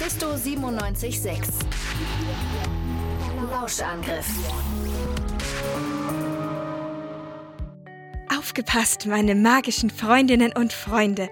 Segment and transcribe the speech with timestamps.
[0.00, 1.40] Mephisto 976.
[3.50, 4.28] Lauschangriff.
[8.38, 11.28] Aufgepasst, meine magischen Freundinnen und Freunde.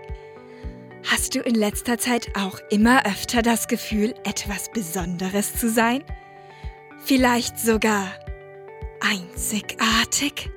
[1.08, 6.02] Hast du in letzter Zeit auch immer öfter das Gefühl, etwas Besonderes zu sein?
[7.04, 8.08] Vielleicht sogar
[9.00, 10.50] einzigartig?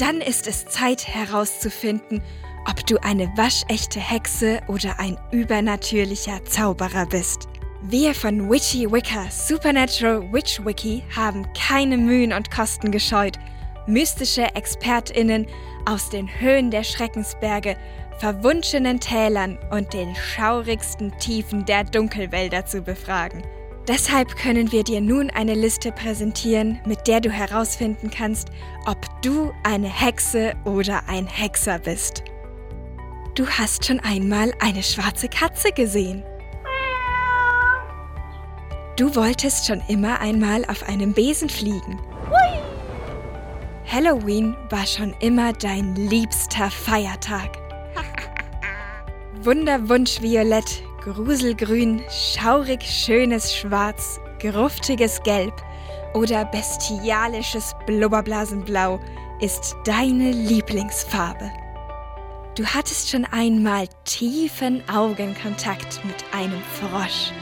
[0.00, 2.22] Dann ist es Zeit herauszufinden,
[2.66, 7.48] ob du eine waschechte Hexe oder ein übernatürlicher Zauberer bist.
[7.82, 13.38] Wir von Witchy Wicker Supernatural Witch Wiki haben keine Mühen und Kosten gescheut,
[13.86, 15.46] mystische ExpertInnen
[15.84, 17.76] aus den Höhen der Schreckensberge,
[18.18, 23.42] verwunschenen Tälern und den schaurigsten Tiefen der Dunkelwälder zu befragen.
[23.90, 28.50] Deshalb können wir dir nun eine Liste präsentieren, mit der du herausfinden kannst,
[28.86, 32.22] ob du eine Hexe oder ein Hexer bist.
[33.34, 36.22] Du hast schon einmal eine schwarze Katze gesehen.
[38.96, 42.00] Du wolltest schon immer einmal auf einem Besen fliegen.
[43.90, 47.58] Halloween war schon immer dein liebster Feiertag.
[49.42, 55.54] Wunderwunsch Violett, Gruselgrün, schaurig schönes Schwarz, gruftiges Gelb
[56.12, 59.00] oder bestialisches Blubberblasenblau
[59.40, 61.50] ist deine Lieblingsfarbe.
[62.54, 67.32] Du hattest schon einmal tiefen Augenkontakt mit einem Frosch.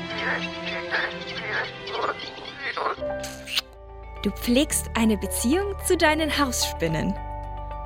[4.22, 7.12] Du pflegst eine Beziehung zu deinen Hausspinnen.